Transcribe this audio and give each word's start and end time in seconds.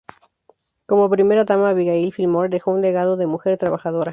Como 0.87 1.11
Primera 1.11 1.43
Dama 1.45 1.69
Abigail 1.69 2.11
Fillmore 2.11 2.49
dejó 2.49 2.71
un 2.71 2.81
legado 2.81 3.17
de 3.17 3.27
mujer 3.27 3.59
trabajadora. 3.59 4.09